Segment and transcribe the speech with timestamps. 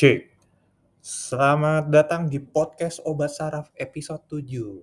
[0.00, 0.32] Cek.
[1.04, 4.80] Selamat datang di podcast Obat Saraf episode 7.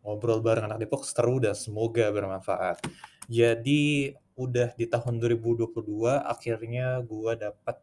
[0.00, 2.80] Ngobrol bareng anak Depok seru dan semoga bermanfaat.
[3.28, 5.76] Jadi udah di tahun 2022
[6.24, 7.76] akhirnya gua dapat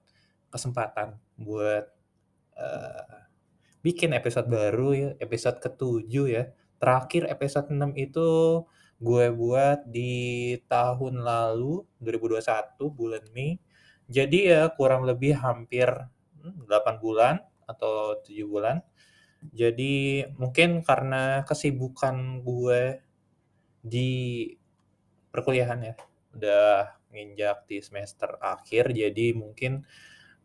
[0.50, 1.86] kesempatan buat
[2.58, 3.18] uh,
[3.86, 6.50] bikin episode baru ya, episode ke-7 ya.
[6.82, 8.30] Terakhir episode 6 itu
[8.98, 13.62] gue buat di tahun lalu 2021 bulan Mei.
[14.10, 15.94] Jadi ya kurang lebih hampir
[16.44, 18.82] 8 bulan atau 7 bulan.
[19.56, 23.00] Jadi mungkin karena kesibukan gue
[23.80, 24.12] di
[25.32, 25.96] perkuliahan ya,
[26.36, 29.82] udah nginjak di semester akhir jadi mungkin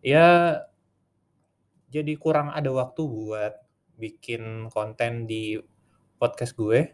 [0.01, 0.57] ya
[1.93, 3.55] jadi kurang ada waktu buat
[3.95, 5.55] bikin konten di
[6.19, 6.91] podcast gue,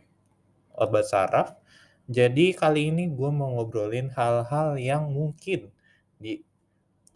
[0.76, 1.56] Obat Saraf.
[2.04, 5.72] Jadi kali ini gue mau ngobrolin hal-hal yang mungkin
[6.20, 6.44] di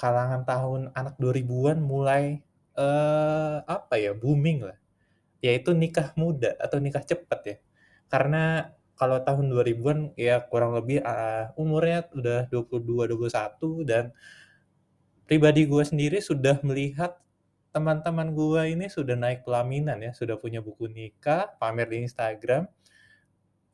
[0.00, 2.42] kalangan tahun anak 2000-an mulai
[2.75, 4.78] eh apa ya, booming lah.
[5.45, 7.56] Yaitu nikah muda atau nikah cepat ya.
[8.09, 14.15] Karena kalau tahun 2000-an ya kurang lebih uh, umurnya udah 22 21 dan
[15.27, 17.19] pribadi gue sendiri sudah melihat
[17.75, 22.70] teman-teman gue ini sudah naik pelaminan ya, sudah punya buku nikah, pamer di Instagram,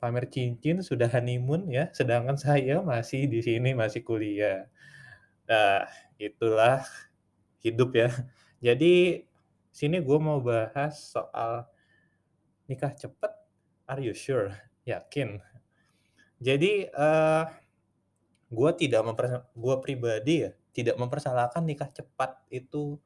[0.01, 4.65] pamer cincin, sudah honeymoon ya, sedangkan saya masih di sini masih kuliah.
[5.45, 5.85] Nah,
[6.21, 6.85] itulah
[7.65, 8.13] hidup ya.
[8.61, 9.25] Jadi
[9.73, 11.65] sini gue mau bahas soal
[12.69, 13.33] nikah cepat.
[13.89, 14.53] Are you sure?
[14.85, 15.41] Yakin?
[16.39, 17.49] Jadi uh,
[18.53, 22.99] gue tidak memper gue pribadi ya tidak mempersalahkan nikah cepat itu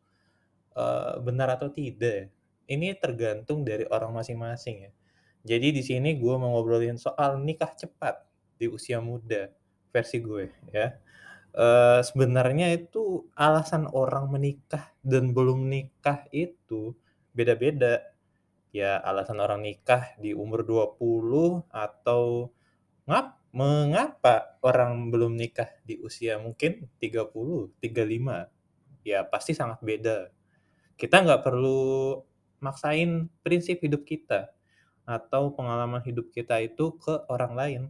[0.76, 2.30] uh, benar atau tidak.
[2.64, 4.92] Ini tergantung dari orang masing-masing ya.
[5.44, 8.24] Jadi di sini gue mau ngobrolin soal nikah cepat
[8.56, 9.52] di usia muda
[9.92, 10.96] versi gue ya.
[11.54, 16.98] Uh, sebenarnya itu alasan orang menikah dan belum nikah itu
[17.30, 18.02] beda-beda.
[18.74, 22.50] Ya alasan orang nikah di umur 20 atau
[23.06, 28.50] ngap mengapa orang belum nikah di usia mungkin 30, 35?
[29.06, 30.34] Ya pasti sangat beda.
[30.98, 32.18] Kita nggak perlu
[32.58, 34.50] maksain prinsip hidup kita
[35.06, 37.82] atau pengalaman hidup kita itu ke orang lain.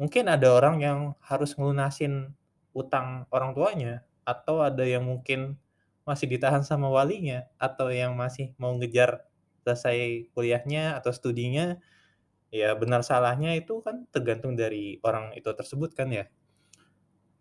[0.00, 2.32] Mungkin ada orang yang harus ngelunasin
[2.72, 3.94] utang orang tuanya,
[4.24, 5.60] atau ada yang mungkin
[6.08, 9.28] masih ditahan sama walinya, atau yang masih mau ngejar
[9.62, 11.76] selesai kuliahnya atau studinya,
[12.50, 16.24] ya benar salahnya itu kan tergantung dari orang itu tersebut kan ya.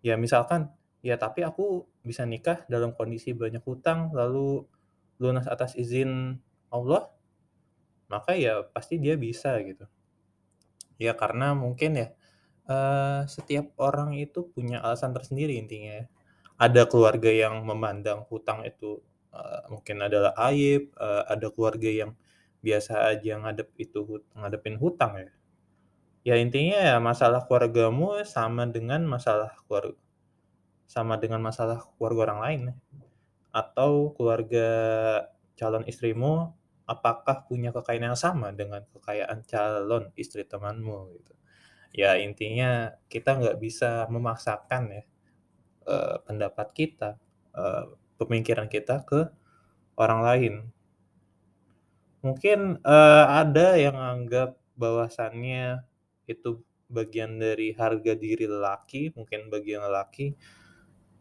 [0.04, 0.72] Ya misalkan,
[1.04, 4.64] ya tapi aku bisa nikah dalam kondisi banyak hutang, lalu
[5.20, 6.40] lunas atas izin
[6.72, 7.12] Allah,
[8.12, 9.86] maka ya pasti dia bisa gitu.
[11.00, 12.08] Ya karena mungkin ya
[12.70, 16.06] uh, setiap orang itu punya alasan tersendiri intinya ya.
[16.60, 19.02] Ada keluarga yang memandang hutang itu
[19.34, 22.12] uh, mungkin adalah aib, uh, ada keluarga yang
[22.60, 25.32] biasa aja ngadep itu ngadepin hutang ya.
[26.28, 29.98] Ya intinya ya masalah keluargamu sama dengan masalah keluarga
[30.90, 32.76] sama dengan masalah keluarga orang lain ya.
[33.56, 34.68] Atau keluarga
[35.58, 36.54] calon istrimu
[36.90, 41.39] apakah punya kekayaan yang sama dengan kekayaan calon istri temanmu gitu.
[41.94, 45.04] Ya intinya kita nggak bisa memaksakan ya
[45.90, 47.18] uh, pendapat kita,
[47.58, 47.90] uh,
[48.22, 49.26] pemikiran kita ke
[49.98, 50.54] orang lain.
[52.22, 55.84] Mungkin uh, ada yang anggap bahwasannya
[56.30, 60.36] itu bagian dari harga diri lelaki, mungkin bagian lelaki.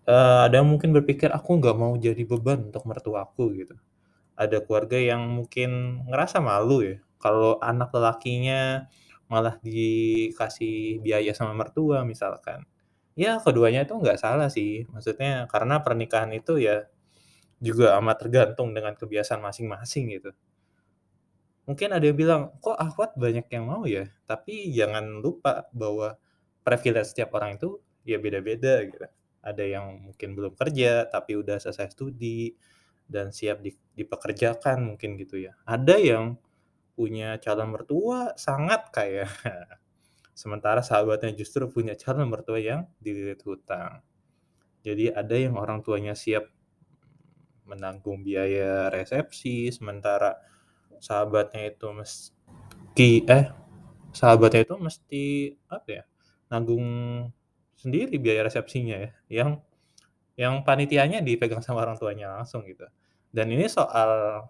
[0.09, 3.77] Uh, ada yang mungkin berpikir aku nggak mau jadi beban untuk mertuaku gitu.
[4.39, 8.87] Ada keluarga yang mungkin ngerasa malu ya kalau anak lelakinya
[9.33, 12.65] malah dikasih biaya sama mertua misalkan.
[13.19, 16.87] Ya keduanya itu nggak salah sih, maksudnya karena pernikahan itu ya
[17.63, 20.31] juga amat tergantung dengan kebiasaan masing-masing gitu.
[21.69, 26.17] Mungkin ada yang bilang, "Kok akhwat banyak yang mau ya?" Tapi jangan lupa bahwa
[26.65, 27.77] privilege setiap orang itu
[28.09, 29.05] ya beda-beda gitu.
[29.45, 32.57] Ada yang mungkin belum kerja tapi udah selesai studi
[33.09, 35.53] dan siap di dipekerjakan mungkin gitu ya.
[35.69, 36.25] Ada yang
[36.99, 39.31] punya calon mertua sangat kaya.
[40.41, 44.03] Sementara sahabatnya justru punya calon mertua yang dililit hutang.
[44.83, 46.51] Jadi ada yang orang tuanya siap
[47.71, 50.35] menanggung biaya resepsi, sementara
[50.99, 53.47] sahabatnya itu meski eh
[54.11, 55.25] sahabatnya itu mesti
[55.71, 56.05] apa ya
[56.51, 56.87] nanggung
[57.79, 59.51] sendiri biaya resepsinya ya yang
[60.35, 62.87] yang panitianya dipegang sama orang tuanya langsung gitu
[63.31, 64.43] dan ini soal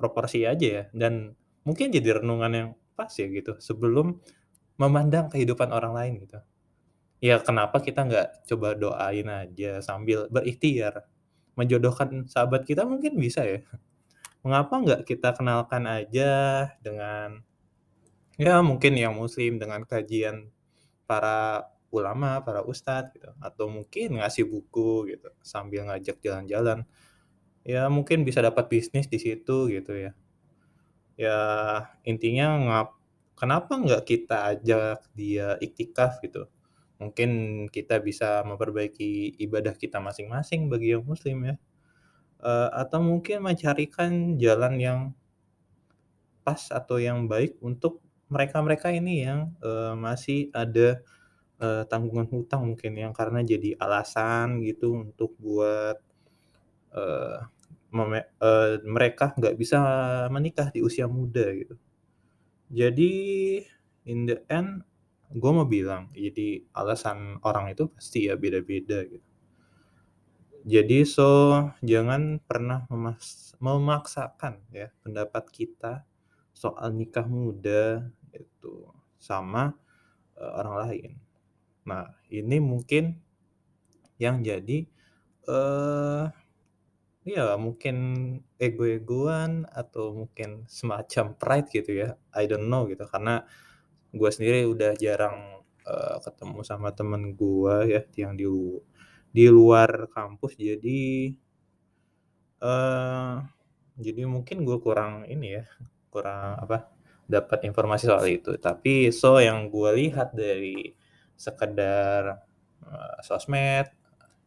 [0.00, 2.68] proporsi aja ya dan mungkin jadi renungan yang
[2.98, 4.18] pas ya gitu sebelum
[4.76, 6.38] memandang kehidupan orang lain gitu
[7.22, 11.06] ya kenapa kita nggak coba doain aja sambil berikhtiar
[11.56, 13.60] menjodohkan sahabat kita mungkin bisa ya.
[14.42, 16.30] Mengapa nggak kita kenalkan aja
[16.82, 17.44] dengan
[18.40, 20.50] ya mungkin yang muslim dengan kajian
[21.06, 26.88] para ulama, para ustadz gitu, atau mungkin ngasih buku gitu, sambil ngajak jalan-jalan.
[27.62, 30.16] Ya mungkin bisa dapat bisnis di situ gitu ya.
[31.20, 31.38] Ya
[32.08, 32.88] intinya ngap
[33.36, 36.48] kenapa nggak kita ajak dia iktikaf gitu.
[37.02, 37.30] Mungkin
[37.74, 41.54] kita bisa memperbaiki ibadah kita masing-masing bagi yang muslim ya.
[42.44, 45.00] Eee, atau mungkin mencarikan jalan yang
[46.46, 50.98] pas atau yang baik untuk mereka-mereka ini yang, eee, masih ada,
[51.62, 55.98] eee, tanggungan hutang mungkin yang karena jadi alasan gitu untuk buat,
[56.94, 57.38] eee,
[57.92, 59.78] eee, mereka nggak bisa
[60.34, 61.74] menikah di usia muda gitu.
[62.72, 63.12] Jadi
[64.08, 64.82] in the end
[65.32, 69.24] gue mau bilang, jadi alasan orang itu pasti ya beda-beda gitu.
[70.62, 72.86] Jadi so jangan pernah
[73.58, 76.06] memaksakan ya pendapat kita
[76.54, 78.86] soal nikah muda itu
[79.18, 79.74] sama,
[80.38, 81.10] eee, orang lain.
[81.88, 83.18] Nah ini mungkin
[84.20, 84.86] yang jadi,
[85.48, 86.24] eee,
[87.26, 87.96] ya mungkin
[88.58, 93.04] ego-egoan atau mungkin semacam pride gitu ya, I don't know gitu.
[93.06, 93.42] Karena
[94.14, 98.46] gue sendiri udah jarang, eee, ketemu sama temen gue ya yang di
[99.32, 101.32] di luar kampus jadi
[102.60, 103.34] eee,
[104.02, 105.64] jadi mungkin gue kurang ini ya,
[106.12, 106.90] kurang apa,
[107.30, 108.54] dapat informasi soal itu.
[108.60, 110.92] Tapi so yang gue lihat dari
[111.38, 112.42] sekedar,
[112.84, 113.88] eee, sosmed,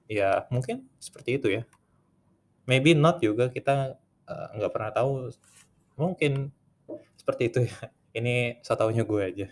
[0.09, 1.63] ya mungkin seperti itu ya.
[2.65, 3.93] Maybe not juga kita,
[4.25, 5.29] eee, nggak pernah tahu,
[5.99, 6.49] mungkin
[7.19, 7.75] seperti itu ya.
[8.17, 9.47] Ini so taunya gue aja.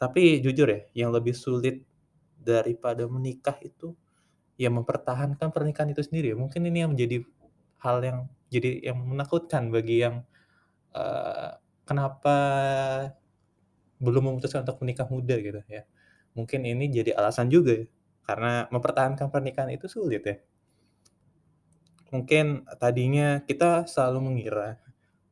[0.00, 1.82] Tapi jujur ya, yang lebih sulit
[2.40, 3.94] daripada menikah itu,
[4.60, 6.34] ya mempertahankan pernikahan itu sendiri.
[6.38, 7.24] Mungkin ini yang menjadi
[7.84, 8.18] hal yang
[8.52, 10.22] jadi yang menakutkan bagi yang,
[10.96, 11.50] eee,
[11.88, 12.36] kenapa
[14.02, 15.82] belum memutuskan untuk menikah muda gitu ya.
[16.36, 17.86] Mungkin ini jadi alasan juga ya,
[18.26, 20.36] karena mempertahankan pernikahan itu sulit ya.
[22.12, 24.78] Mungkin tadinya kita selalu mengira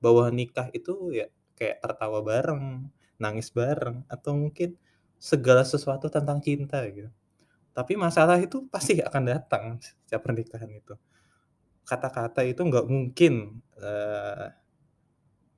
[0.02, 1.26] bahwa nikah itu ya
[1.58, 2.90] kayak tertawa bareng,
[3.22, 4.74] nangis bareng, atau mungkin
[5.20, 7.10] segala sesuatu tentang cinta gitu.
[7.76, 10.94] Tapi masalah itu pasti akan datang setiap pernikahan itu.
[11.86, 14.46] Kata-kata itu nggak mungkin, eee,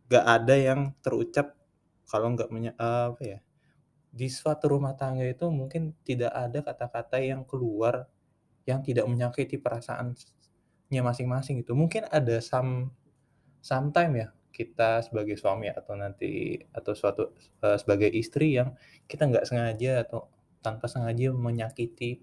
[0.08, 1.56] nggak ada yang terucap
[2.10, 3.38] kalau nggak menye eee, apa ya,
[4.12, 8.08] di suatu rumah tangga itu mungkin tidak ada kata-kata yang keluar
[8.70, 10.16] yang tidak menyakiti perasaannya
[10.90, 11.72] masing-masing gitu.
[11.76, 12.92] Mungkin ada some
[13.64, 17.34] sometime ya, kita sebagai suami atau nanti atau suatu
[17.64, 18.76] eee, sebagai istri yang
[19.10, 20.28] kita nggak sengaja atau
[20.64, 22.20] tanpa sengaja menyakiti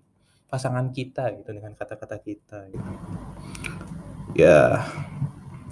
[0.51, 2.89] pasangan kita gitu dengan kata-kata kita gitu.
[4.35, 4.87] Ya,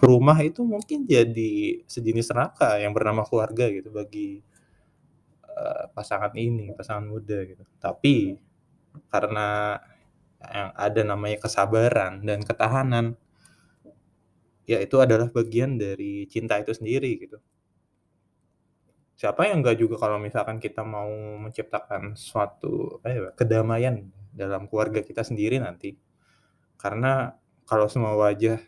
[0.04, 4.44] rumah itu mungkin jadi sejenis neraka yang bernama keluarga gitu bagi,
[5.48, 7.64] eee, pasangan ini, pasangan muda gitu.
[7.80, 8.36] Tapi
[9.12, 9.80] karena
[10.76, 13.20] ada namanya kesabaran dan ketahanan,
[14.70, 17.38] ya itu adalah bagian dari cinta itu sendiri gitu.
[19.20, 21.12] Siapa yang nggak juga kalau misalkan kita mau
[21.44, 26.00] menciptakan suatu, ya, kedamaian dalam keluarga kita sendiri nanti.
[26.80, 27.36] Karena
[27.68, 28.60] kalau semua wajah,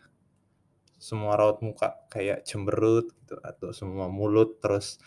[1.01, 5.01] semua raut muka kayak cemberut gitu atau semua mulut terus,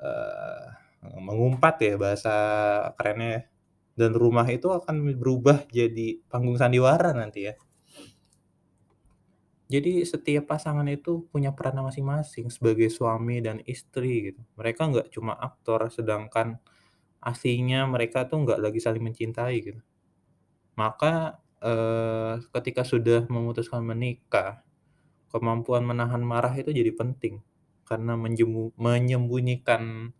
[0.00, 0.64] eee,
[1.26, 2.34] mengumpat ya bahasa
[2.98, 3.42] kerennya ya,
[3.98, 7.54] dan rumah itu akan berubah jadi panggung sandiwara nanti ya.
[9.68, 14.40] Jadi setiap pasangan itu punya peran masing-masing sebagai suami dan istri gitu.
[14.56, 16.56] Mereka nggak cuma aktor, sedangkan
[17.20, 19.80] aslinya mereka tuh nggak lagi saling mencintai gitu.
[20.80, 24.62] Maka, eee, ketika sudah memutuskan menikah,
[25.32, 27.42] kemampuan menahan marah itu jadi penting.
[27.88, 28.14] Karena
[28.76, 30.12] menyembunyikan,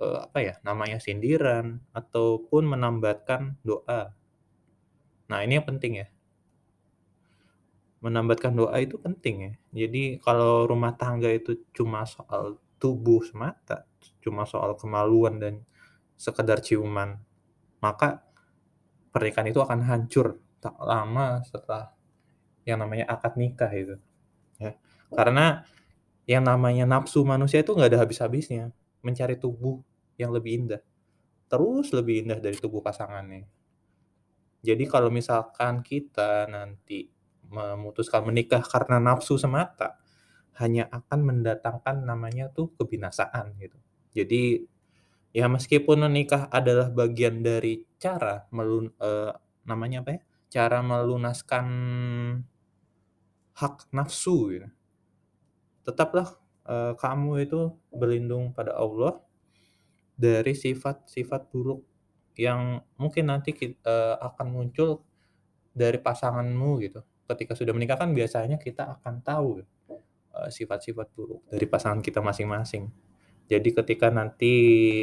[0.00, 4.14] eee, apa ya, namanya sindiran ataupun menambatkan doa.
[5.28, 6.08] Nah ini yang penting ya.
[8.02, 9.52] Menambatkan doa itu penting ya.
[9.86, 13.86] Jadi kalau rumah tangga itu cuma soal tubuh semata,
[14.18, 15.54] cuma soal kemaluan dan
[16.18, 17.18] sekedar ciuman,
[17.78, 18.26] maka
[19.14, 21.94] pernikahan itu akan hancur tak lama setelah
[22.66, 23.96] yang namanya akad nikah itu,
[24.58, 24.74] ya.
[25.10, 25.66] Karena
[26.26, 28.70] yang namanya nafsu manusia itu nggak ada habis-habisnya,
[29.06, 29.78] mencari tubuh
[30.20, 30.82] yang lebih indah,
[31.50, 33.48] terus lebih indah dari tubuh pasangannya.
[34.62, 37.10] Jadi kalau misalkan kita nanti
[37.50, 39.98] memutuskan menikah karena nafsu semata,
[40.62, 43.78] hanya akan mendatangkan namanya tuh kebinasaan gitu.
[44.14, 44.62] Jadi,
[45.34, 49.32] ya meskipun menikah adalah bagian dari cara melun eee,
[49.68, 50.20] namanya apa ya,
[50.52, 51.66] cara melunaskan
[53.60, 54.68] hak nafsu gitu.
[55.86, 59.18] Tetaplah uh, kamu itu berlindung pada Allah
[60.18, 61.82] dari sifat-sifat buruk
[62.38, 65.04] yang mungkin nanti kita, uh, eh, akan muncul
[65.72, 67.00] dari pasanganmu gitu.
[67.28, 69.60] Ketika sudah menikah kan biasanya kita akan tahu
[70.32, 72.88] uh, sifat-sifat buruk dari pasangan kita masing-masing.
[73.52, 74.54] Jadi ketika nanti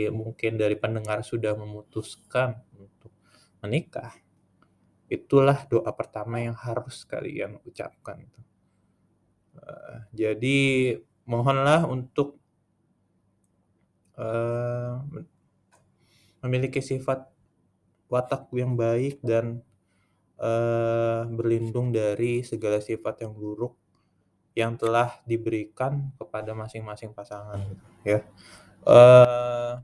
[0.09, 3.13] mungkin dari pendengar sudah memutuskan untuk
[3.61, 4.09] menikah,
[5.05, 8.25] itulah doa pertama yang harus kalian ucapkan.
[9.53, 10.97] Uh, jadi
[11.29, 12.41] mohonlah untuk
[14.17, 14.97] uh,
[16.41, 17.29] memiliki sifat
[18.09, 19.61] watak yang baik dan
[20.41, 23.77] uh, berlindung dari segala sifat yang buruk
[24.57, 27.61] yang telah diberikan kepada masing-masing pasangan
[28.01, 28.25] ya.
[28.81, 29.77] Uh,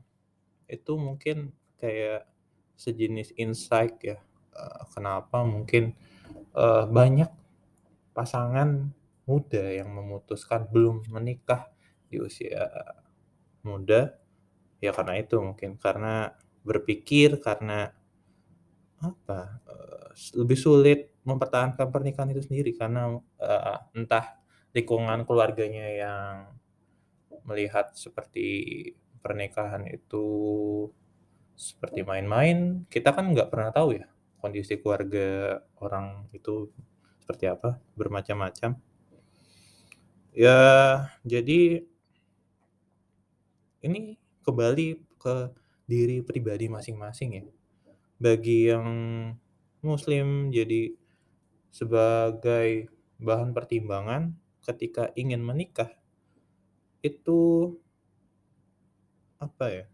[0.66, 2.26] itu mungkin kayak
[2.74, 4.18] sejenis insight ya
[4.58, 5.94] uh, kenapa mungkin
[6.58, 7.30] uh, banyak
[8.10, 8.90] pasangan
[9.26, 11.68] muda yang memutuskan belum menikah
[12.06, 12.70] di usia
[13.66, 14.14] muda
[14.78, 16.30] ya karena itu mungkin karena
[16.62, 17.90] berpikir karena
[19.02, 24.38] apa uh, lebih sulit mempertahankan pernikahan itu sendiri karena uh, entah
[24.72, 26.34] lingkungan keluarganya yang
[27.46, 28.46] melihat seperti
[29.20, 30.24] pernikahan itu
[31.58, 34.06] seperti main-main kita kan nggak pernah tahu ya
[34.38, 36.70] kondisi keluarga orang itu
[37.24, 38.78] seperti apa bermacam-macam
[40.36, 40.52] Ya,
[41.24, 41.88] jadi
[43.80, 45.48] ini kembali ke
[45.88, 47.44] diri pribadi masing-masing ya.
[48.20, 48.88] Bagi yang
[49.80, 50.92] muslim jadi
[51.72, 55.88] sebagai bahan pertimbangan ketika ingin menikah
[57.00, 57.72] itu
[59.40, 59.86] apa ya?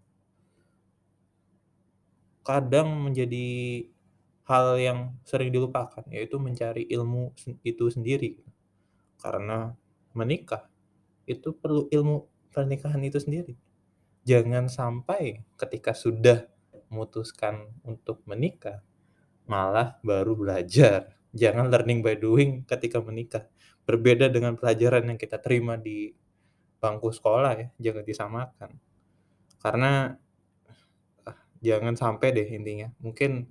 [2.42, 3.46] Kadang menjadi
[4.50, 7.30] hal yang sering dilupakan yaitu mencari ilmu
[7.62, 8.42] itu sendiri.
[9.22, 9.78] Karena
[10.12, 10.68] menikah
[11.26, 13.54] itu perlu ilmu pernikahan itu sendiri.
[14.22, 16.46] Jangan sampai ketika sudah
[16.92, 18.84] memutuskan untuk menikah
[19.48, 21.16] malah baru belajar.
[21.32, 23.48] Jangan learning by doing ketika menikah.
[23.82, 26.12] Berbeda dengan pelajaran yang kita terima di
[26.78, 28.70] bangku sekolah ya, jangan disamakan.
[29.58, 30.12] Karena
[31.26, 32.92] ah, jangan sampai deh intinya.
[33.02, 33.48] Mungkin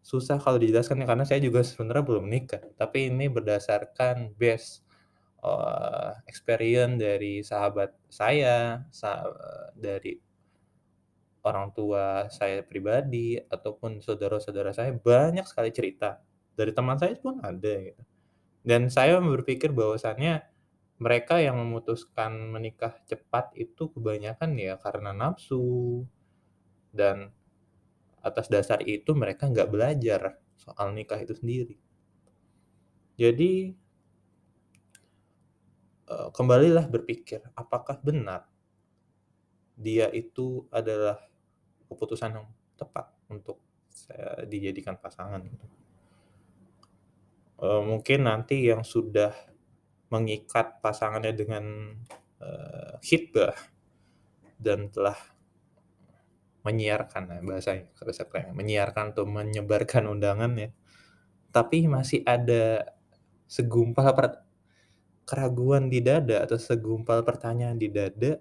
[0.00, 4.82] susah kalau dijelaskan ya karena saya juga sebenarnya belum menikah, tapi ini berdasarkan base
[5.42, 9.26] uh, experience dari sahabat saya, sa
[9.76, 10.16] dari
[11.42, 16.22] orang tua saya pribadi ataupun saudara-saudara saya banyak sekali cerita.
[16.54, 18.02] Dari teman saya pun ada gitu.
[18.62, 20.46] Dan saya berpikir bahwasannya
[21.02, 26.06] mereka yang memutuskan menikah cepat itu kebanyakan ya karena nafsu
[26.94, 27.34] dan
[28.22, 31.74] atas dasar itu mereka nggak belajar soal nikah itu sendiri.
[33.18, 33.74] Jadi
[36.34, 38.44] kembalilah berpikir, apakah benar
[39.76, 41.18] dia itu adalah
[41.88, 45.66] keputusan yang tepat untuk saya dijadikan pasangan gitu.
[47.62, 49.30] Uh, mungkin nanti yang sudah
[50.10, 51.64] mengikat pasangannya dengan,
[52.42, 53.54] uh, khitbah
[54.58, 55.16] dan telah
[56.62, 60.70] menyiarkan, bahasanya bahasa keren, menyiarkan atau menyebarkan undangan ya,
[61.50, 62.92] tapi masih ada
[63.50, 64.14] segumpal
[65.22, 68.38] keraguan di dada atau segumpal pertanyaan di dada,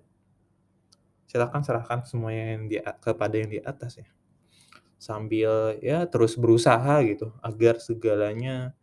[1.30, 4.10] silakan serahkan semuanya yang di kepada yang di atas ya.
[5.02, 8.74] Sambil ya terus berusaha gitu agar segalanya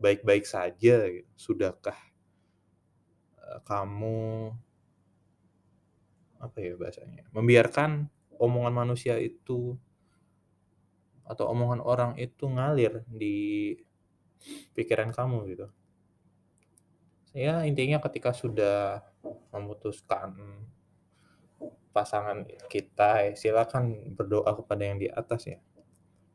[0.00, 1.28] baik-baik saja gitu.
[1.36, 1.96] Sudahkah
[3.40, 4.52] uh, kamu
[6.36, 9.74] apa ya bahasanya, membiarkan omongan manusia itu
[11.26, 13.74] atau omongan orang itu ngalir di
[14.76, 15.66] pikiran kamu gitu
[17.36, 19.04] ya intinya ketika sudah
[19.52, 20.32] memutuskan
[21.92, 25.60] pasangan kita ya silakan berdoa kepada yang di atas ya.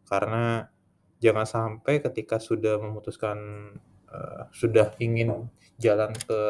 [0.06, 0.70] Karena
[1.18, 3.38] jangan sampai ketika sudah memutuskan
[4.14, 5.50] uh, sudah ingin
[5.82, 6.42] jalan ke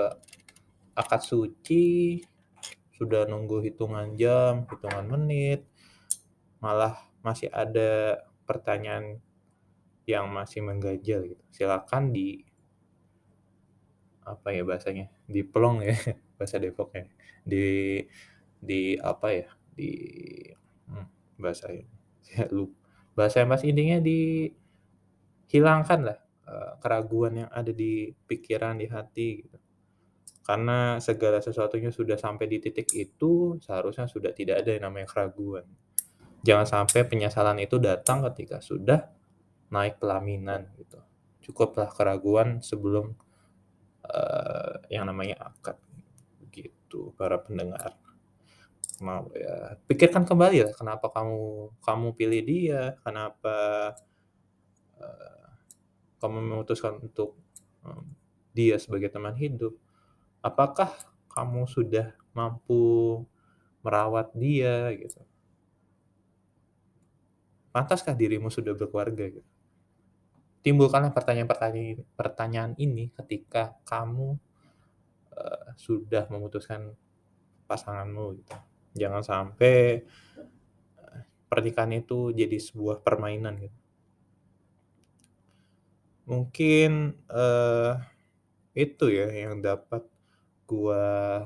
[0.96, 2.20] akad suci
[3.00, 5.64] sudah nunggu hitungan jam hitungan menit
[6.60, 9.24] malah masih ada pertanyaan
[10.04, 11.44] yang masih mengganjal gitu.
[11.56, 12.51] Silakan di
[14.26, 15.96] apa ya bahasanya, di pelong ya,
[16.38, 17.06] bahasa Depok ya.
[17.42, 17.98] Di
[18.62, 19.90] di apa ya, di
[20.90, 21.06] hmm,
[21.42, 21.86] bahasa ya,
[22.54, 22.78] lupa.
[23.12, 26.16] Bahasa yang pas intinya dihilangkan lah
[26.48, 29.60] uh, keraguan yang ada di pikiran, di hati gitu.
[30.42, 35.70] Karena segala sesuatunya sudah sampai di titik itu, seharusnya sudah tidak ada yang namanya keraguan.
[36.42, 39.06] Jangan sampai penyesalan itu datang ketika sudah
[39.70, 40.98] naik pelaminan gitu.
[41.46, 43.14] Cukuplah keraguan sebelum
[44.06, 45.78] uh, yang namanya akad
[46.52, 47.98] gitu para pendengar.
[49.02, 53.58] Mau ya pikirkan kembali lah kenapa kamu kamu pilih dia, kenapa
[55.02, 55.48] uh,
[56.22, 57.34] kamu memutuskan untuk
[57.82, 58.06] um,
[58.54, 59.74] dia sebagai teman hidup.
[60.46, 60.94] Apakah
[61.34, 63.22] kamu sudah mampu
[63.82, 65.22] merawat dia gitu?
[67.72, 69.51] Pantaskah dirimu sudah berkeluarga gitu?
[70.62, 74.38] Timbulkanlah pertanyaan-pertanyaan pertanyaan ini ketika kamu
[75.34, 76.94] uh, sudah memutuskan
[77.66, 78.58] pasanganmu gitu.
[78.94, 80.06] Jangan sampai
[81.02, 83.80] uh, pernikahan itu jadi sebuah permainan gitu.
[86.30, 87.98] Mungkin uh,
[88.78, 90.06] itu ya yang dapat
[90.70, 91.44] gua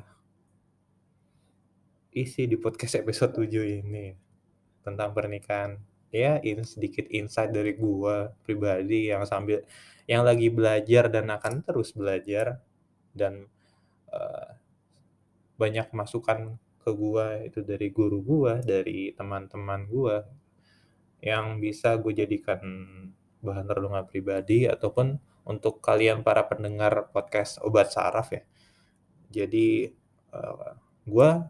[2.16, 4.16] isi di podcast episode 7 ini
[4.86, 5.76] tentang pernikahan
[6.14, 9.66] ya ini sedikit insight dari gua pribadi yang sambil
[10.06, 12.62] yang lagi belajar dan akan terus belajar
[13.16, 13.50] dan
[14.14, 14.50] uh,
[15.56, 20.22] banyak masukan ke gua itu dari guru gua, dari teman-teman gua
[21.26, 22.62] yang bisa gue jadikan
[23.42, 25.18] bahan renungan pribadi ataupun
[25.50, 28.46] untuk kalian para pendengar podcast obat saraf ya.
[29.34, 29.90] Jadi
[30.34, 30.78] uh,
[31.10, 31.50] gua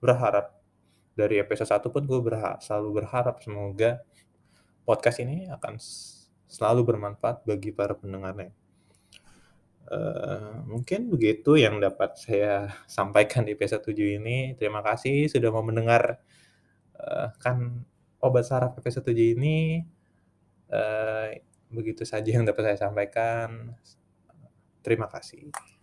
[0.00, 0.55] berharap
[1.16, 4.04] dari episode 1 pun gue berha selalu berharap semoga
[4.84, 5.80] podcast ini akan
[6.46, 8.52] selalu bermanfaat bagi para pendengarnya.
[9.86, 14.54] Uh, mungkin begitu yang dapat saya sampaikan di episode 7 ini.
[14.54, 16.20] Terima kasih sudah mau mendengar
[17.00, 17.82] uh, kan
[18.22, 19.82] obat saraf episode 7 ini.
[20.68, 21.32] Uh,
[21.72, 23.74] begitu saja yang dapat saya sampaikan.
[24.84, 25.75] Terima kasih.